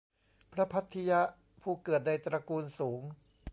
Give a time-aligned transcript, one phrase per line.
[0.53, 1.21] พระภัททิยะ
[1.61, 3.01] ผู้เกิดในตระกูลสูง